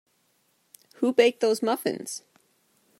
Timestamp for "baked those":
1.13-1.61